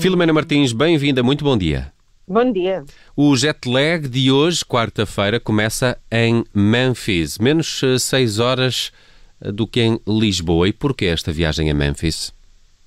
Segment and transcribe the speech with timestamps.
[0.00, 1.92] Filomena Martins, bem-vinda, muito bom dia.
[2.28, 2.84] Bom dia.
[3.16, 8.92] O jet lag de hoje, quarta-feira, começa em Memphis, menos 6 horas
[9.40, 10.68] eh, do que em Lisboa.
[10.68, 12.32] E porquê esta viagem a Memphis?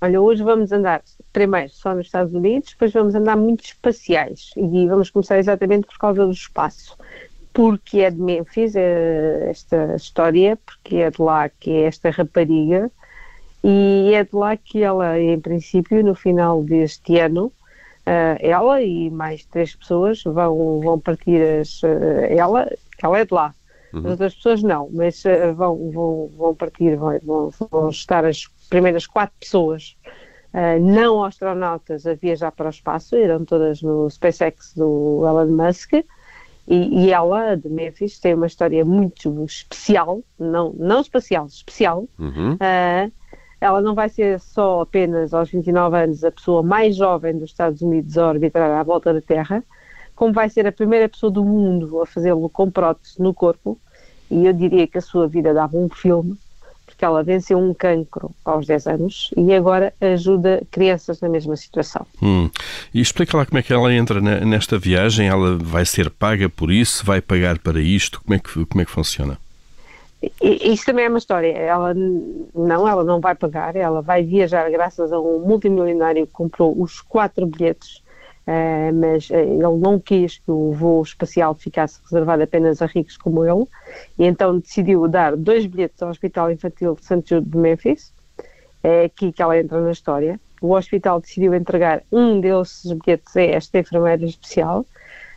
[0.00, 1.02] Olha, hoje vamos andar
[1.32, 5.98] primeiro só nos Estados Unidos, depois vamos andar muito espaciais e vamos começar exatamente por
[5.98, 6.96] causa do espaço.
[7.52, 12.90] Porque é de Memphis é esta história, porque é de lá que é esta rapariga
[13.62, 17.52] e é de lá que ela, em princípio, no final deste ano,
[18.00, 21.86] Uh, ela e mais três pessoas vão, vão partir as, uh,
[22.28, 22.66] ela,
[23.00, 23.54] ela é de lá,
[23.92, 24.00] uhum.
[24.00, 29.06] as outras pessoas não, mas uh, vão, vão, vão partir, vão, vão estar as primeiras
[29.06, 29.96] quatro pessoas.
[30.80, 35.92] Não astronautas a viajar para o espaço, irão todas no SpaceX do Elon Musk.
[35.92, 42.58] E, e ela, de Memphis, tem uma história muito especial, não, não espacial, especial, uhum
[43.60, 47.82] ela não vai ser só apenas aos 29 anos a pessoa mais jovem dos Estados
[47.82, 49.62] Unidos a orbitar à volta da Terra,
[50.16, 53.78] como vai ser a primeira pessoa do mundo a fazê-lo com prótese no corpo,
[54.30, 56.36] e eu diria que a sua vida dava um filme,
[56.86, 62.06] porque ela venceu um cancro aos 10 anos e agora ajuda crianças na mesma situação.
[62.22, 62.50] Hum.
[62.92, 66.70] E explica lá como é que ela entra nesta viagem, ela vai ser paga por
[66.70, 69.38] isso, vai pagar para isto, como é que, como é que funciona?
[70.42, 71.48] Isso também é uma história.
[71.56, 76.78] Ela não, ela não vai pagar, ela vai viajar graças a um multimilionário que comprou
[76.80, 78.02] os quatro bilhetes,
[78.46, 83.16] uh, mas uh, ele não quis que o voo espacial ficasse reservado apenas a ricos
[83.16, 83.66] como ele,
[84.18, 87.22] e então decidiu dar dois bilhetes ao Hospital Infantil de St.
[87.26, 88.12] Jude de Memphis.
[88.82, 90.40] É aqui que ela entra na história.
[90.60, 94.84] O hospital decidiu entregar um desses bilhetes a esta enfermeira especial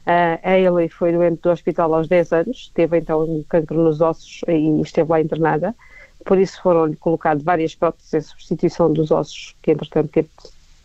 [0.06, 4.02] Uh, a Hayley foi doente do hospital aos 10 anos, teve então um cancro nos
[4.02, 5.74] ossos e esteve lá internada.
[6.26, 10.30] Por isso foram-lhe colocadas várias próteses em substituição dos ossos, que entretanto teve,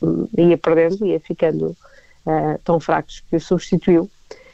[0.02, 1.76] hum, ia perdendo, ia ficando
[2.26, 4.08] uh, tão fracos que o substituiu.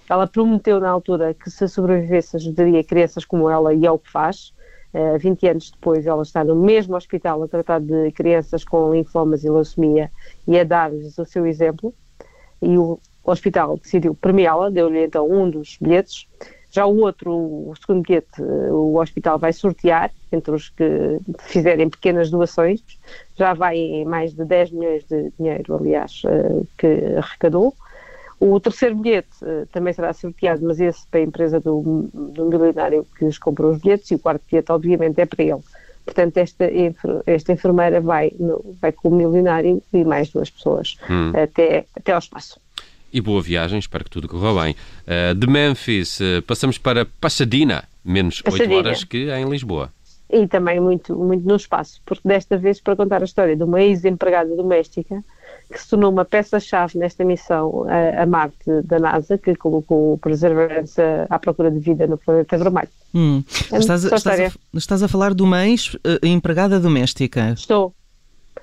[0.08, 4.10] Ela prometeu na altura que se sobrevivesse ajudaria crianças como ela e é o que
[4.10, 4.52] faz.
[4.94, 9.42] Uh, 20 anos depois ela está no mesmo hospital a tratar de crianças com linfomas
[9.44, 10.10] e leucemia
[10.46, 11.92] e a dar-lhes o seu exemplo.
[12.62, 16.26] E o, o hospital decidiu premiá-la, deu-lhe então um dos bilhetes.
[16.70, 21.88] Já o outro, o segundo bilhete, eh, o hospital vai sortear entre os que fizerem
[21.88, 22.82] pequenas doações.
[23.36, 27.72] Já vai em mais de 10 milhões de dinheiro, aliás, eh, que arrecadou.
[28.40, 33.06] O terceiro bilhete eh, também será sorteado, mas esse para a empresa do, do milionário
[33.16, 35.60] que lhes comprou os bilhetes, e o quarto bilhete, obviamente, é para ele.
[36.04, 36.66] Portanto, esta,
[37.24, 38.32] esta enfermeira vai,
[38.82, 41.32] vai com o milionário e mais duas pessoas hum.
[41.34, 42.60] até, até ao espaço
[43.14, 44.75] e boa viagem, espero que tudo corra bem.
[45.06, 48.75] Uh, de Memphis, uh, passamos para Pasadena, menos Pasadena.
[48.75, 49.88] 8 horas que em Lisboa.
[50.28, 53.80] E também muito, muito no espaço, porque desta vez para contar a história de uma
[53.80, 55.22] ex-empregada doméstica
[55.70, 61.00] que se tornou uma peça-chave nesta missão a, a, Marte da NASA, que colocou Perseverance
[61.31, 62.88] à procura de vida no planeta vermelho.
[63.14, 63.44] Hum.
[63.72, 67.52] É estás, a, estás, a, estás, a, falar de uma ex-empregada doméstica?
[67.52, 67.94] Estou.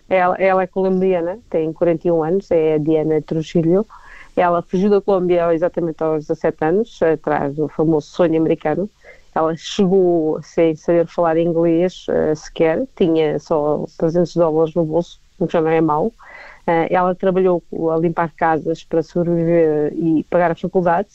[0.10, 3.88] Ela, ela é colombiana, tem 41 anos, é a Diana Trujillo,
[4.36, 8.90] ela fugiu da Colômbia exatamente aos 17 anos, atrás do famoso sonho americano.
[9.34, 15.48] Ela chegou sem saber falar inglês uh, sequer, tinha só 300 dólares no bolso, o
[15.48, 16.08] que já não é mau.
[16.08, 21.10] Uh, ela trabalhou a limpar casas para sobreviver e pagar a faculdade.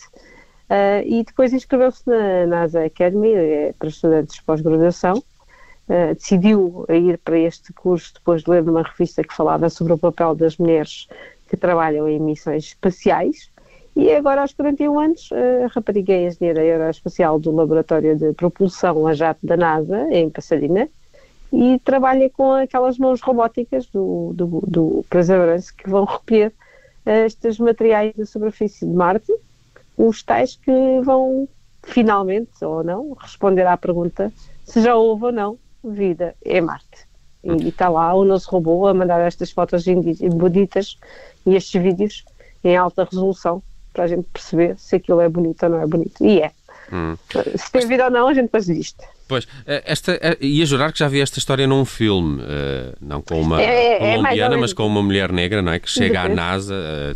[0.69, 3.33] Uh, e depois inscreveu-se na NASA Academy
[3.79, 5.23] para estudantes de pós-graduação.
[5.89, 9.99] Uh, decidiu ir para este curso depois de ler numa revista que falava sobre o
[9.99, 11.07] papel das mulheres
[11.49, 13.51] que trabalham em missões espaciais.
[13.95, 19.15] E agora, aos 41 anos, a rapariga é engenheira aeroespacial do Laboratório de Propulsão a
[19.15, 20.89] Jato da NASA, em Pasadena,
[21.53, 26.53] e trabalha com aquelas mãos robóticas do, do, do Perseverance que vão recolher
[27.07, 29.33] estes materiais da superfície de Marte,
[29.97, 31.49] os tais que vão
[31.83, 34.33] finalmente, ou não, responder à pergunta
[34.65, 37.06] se já houve ou não vida em Marte.
[37.61, 39.85] E está lá o nosso robô a mandar estas fotos
[40.35, 40.99] bonitas
[41.45, 42.25] e estes vídeos
[42.65, 43.63] em alta resolução
[43.93, 46.25] para a gente perceber se aquilo é bonito ou não é bonito.
[46.25, 46.51] E é.
[46.93, 47.17] Hum.
[47.57, 48.95] Se tem vida ou não, a gente depois diz
[49.29, 53.21] Pois, eh, esta, eh, ia jurar que já vi esta história num filme, uh, não
[53.21, 55.81] com uma é, é, é colombiana, é mas com uma mulher negra, não é?
[55.81, 56.75] Que chega à NASA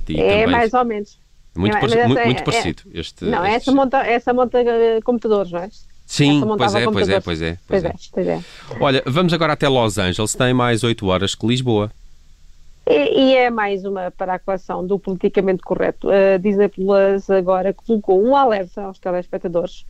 [0.09, 0.47] e É também...
[0.49, 1.19] mais ou menos.
[1.55, 2.83] Muito, é, muito, muito parecido.
[2.93, 3.57] Este, não, este...
[3.57, 4.59] essa monta, essa monta
[5.05, 5.71] computadores, não é?
[6.11, 7.95] Sim, pois é, pois é, pois é, pois é.
[8.13, 8.43] Pois é.
[8.81, 11.89] Olha, vamos agora até Los Angeles, tem mais 8 horas que Lisboa.
[12.85, 16.09] E, e, é mais uma para a equação do politicamente correto.
[16.11, 19.87] A Disney Plus agora colocou um alerta aos telespectadores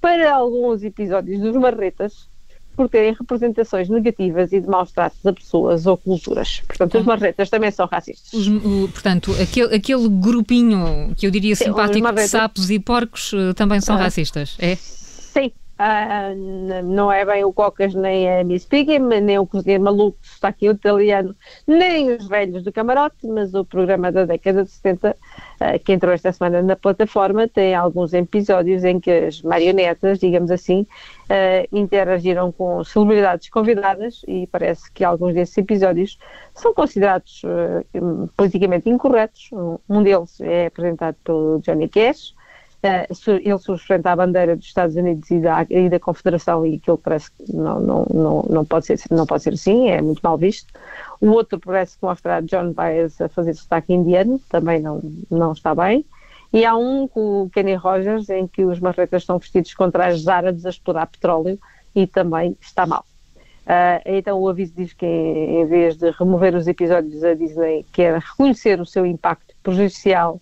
[0.00, 2.28] para alguns episódios dos Marretas
[2.76, 6.62] por terem representações negativas e de maus tratos a pessoas ou culturas.
[6.68, 8.32] Portanto, os marretas também são racistas.
[8.32, 13.32] Os, o, portanto, aquele, aquele grupinho que eu diria Sim, simpático de sapos e porcos
[13.32, 14.02] uh, também são ah.
[14.02, 14.76] racistas, é?
[14.76, 20.16] Sim, Uh, não é bem o Cocas nem a Miss Piggy, nem o Cozinheiro Maluco,
[20.22, 21.34] está aqui o italiano,
[21.66, 25.14] nem os velhos do camarote, mas o programa da década de 70, uh,
[25.58, 30.52] ah, que entrou esta semana na plataforma, tem alguns episódios em que as marionetas, digamos
[30.52, 36.18] assim, uh, interagiram com celebridades convidadas e parece que alguns desses episódios
[36.54, 37.42] são considerados
[38.36, 39.50] politicamente incorretos.
[39.88, 42.32] Um deles é apresentado pelo Johnny Cash,
[43.42, 47.30] ele sustenta a bandeira dos Estados Unidos e da, e da Confederação e aquilo parece
[47.30, 50.72] que não, não, não, não, pode ser, não pode ser assim, é muito mal visto.
[51.20, 55.00] O outro parece que mostra John Baez a fazer sotaque indiano, também não,
[55.30, 56.04] não está bem.
[56.52, 60.28] E há um com o Kenny Rogers em que os marretas estão vestidos com trajes
[60.28, 61.58] árabes a explorar petróleo
[61.94, 63.04] e também está mal.
[63.64, 68.18] Uh, então o aviso diz que em vez de remover os episódios a Disney quer
[68.18, 70.38] reconhecer o seu impacto prejudicial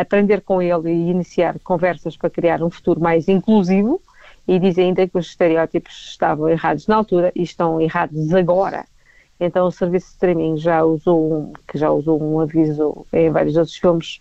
[0.00, 4.00] aprender com ele e iniciar conversas para criar um futuro mais inclusivo
[4.46, 8.84] e diz ainda que os estereótipos estavam errados na altura e estão errados agora.
[9.40, 13.56] Então o serviço de streaming já usou um, que já usou um aviso em vários
[13.56, 14.18] outros filmes,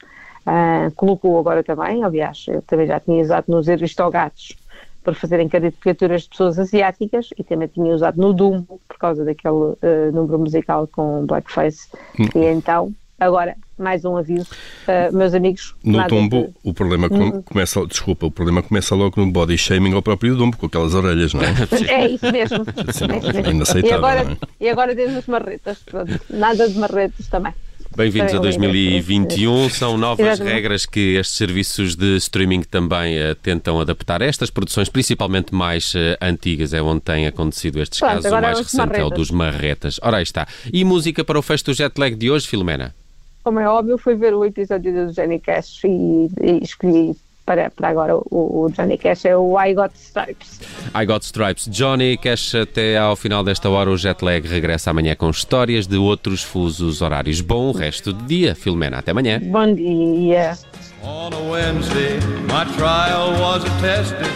[0.48, 4.56] uh, colocou agora também, aliás, eu também já tinha usado nos Aristogatos
[5.04, 9.54] para fazerem caricaturas de pessoas asiáticas e também tinha usado no Dumbo por causa daquele
[9.54, 9.78] uh,
[10.12, 11.88] número musical com blackface
[12.20, 12.26] hum.
[12.36, 14.48] e então Agora, mais um aviso,
[14.88, 15.76] uh, meus amigos.
[15.84, 16.54] No tombo, de...
[16.64, 17.44] o problema uhum.
[17.44, 21.32] começa, desculpa, o problema começa logo no body shaming ao próprio tombo, com aquelas orelhas,
[21.32, 21.54] não é?
[21.88, 22.66] é isso mesmo.
[22.92, 23.52] Sim, é mesmo.
[23.52, 23.92] Inaceitável.
[23.92, 24.38] E agora, é?
[24.60, 26.20] e agora temos as marretas, pronto.
[26.32, 27.54] Nada de marretas também.
[27.96, 29.70] Bem-vindos a 2021.
[29.70, 30.54] São novas Exatamente.
[30.54, 34.24] regras que estes serviços de streaming também uh, tentam adaptar.
[34.24, 38.32] Estas produções, principalmente mais uh, antigas, é onde tem acontecido estes Pronto, casos.
[38.32, 40.00] O mais recente é o dos marretas.
[40.02, 40.48] Ora, aí está.
[40.74, 42.96] E música para o fecho do jet lag de hoje, Filomena?
[43.44, 47.16] Como é óbvio, fui ver o episódio do Johnny Cash e, e escolhi
[47.46, 50.62] para, para agora o, o, Johnny Cash é o I Got Stripes.
[50.96, 51.68] I Got Stripes.
[51.68, 55.98] Johnny Cash, até ao final desta hora, o jet lag regressa amanhã com histórias de
[55.98, 57.42] outros fusos horários.
[57.42, 59.00] Bom resto de dia, Filomena.
[59.00, 59.40] Até amanhã.
[59.40, 60.58] Bom dia.
[61.04, 64.28] On a Wednesday, my trial was attested.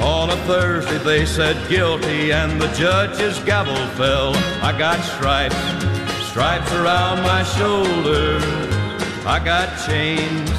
[0.00, 4.32] On a Thursday, they said guilty, and the judge's gavel fell.
[4.62, 5.73] I got stripes.
[6.34, 8.42] Stripes around my shoulders.
[9.24, 10.50] I got chains,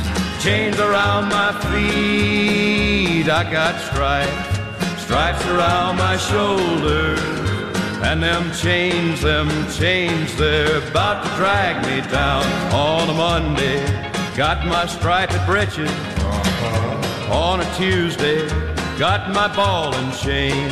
[0.42, 3.28] chains around my feet.
[3.28, 7.20] I got stripes, stripes around my shoulders.
[8.08, 13.84] And them chains, them chains, they're about to drag me down on a Monday.
[14.38, 17.34] Got my striped breeches uh-huh.
[17.34, 18.48] on a Tuesday.
[18.98, 20.72] Got my ball and chain.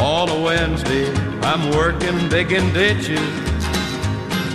[0.00, 3.47] On a Wednesday, I'm working digging ditches.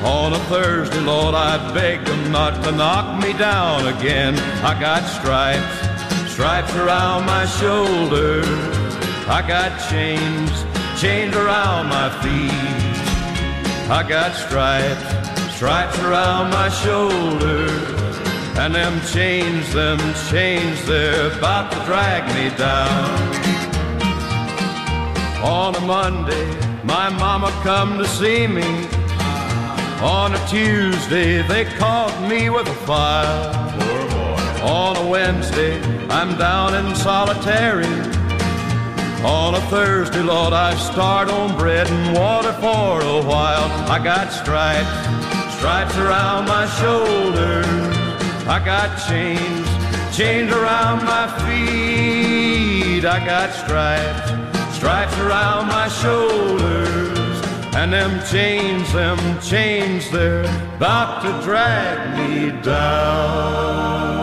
[0.04, 4.38] On a Thursday, Lord, I beg them not to knock me down again.
[4.62, 8.46] I got stripes, stripes around my shoulders.
[9.30, 10.52] I got chains,
[11.00, 13.90] chains around my feet.
[13.90, 18.18] I got stripes, stripes around my shoulders.
[18.58, 20.00] And them chains, them
[20.30, 23.44] chains, they're about to drag me down.
[25.42, 26.48] On a Monday,
[26.84, 29.03] my mama come to see me.
[30.04, 33.56] On a Tuesday, they caught me with a file.
[34.62, 37.88] On a Wednesday, I'm down in solitary.
[39.24, 43.72] On a Thursday, Lord, I start on bread and water for a while.
[43.90, 44.92] I got stripes,
[45.56, 47.66] stripes around my shoulders.
[48.46, 49.68] I got chains,
[50.14, 53.06] chains around my feet.
[53.06, 57.23] I got stripes, stripes around my shoulders.
[57.76, 60.44] And them chains, them chains, they're
[60.76, 64.23] about to drag me down.